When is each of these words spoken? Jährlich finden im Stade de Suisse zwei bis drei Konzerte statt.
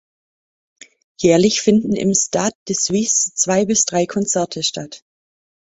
Jährlich 1.19 1.61
finden 1.61 1.95
im 1.95 2.15
Stade 2.15 2.55
de 2.67 2.75
Suisse 2.75 3.33
zwei 3.35 3.65
bis 3.67 3.85
drei 3.85 4.07
Konzerte 4.07 4.63
statt. 4.63 5.03